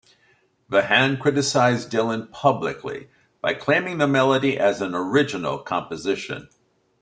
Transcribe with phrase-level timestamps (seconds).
[0.67, 6.49] Behan criticized Dylan publicly by claiming the melody as an original composition.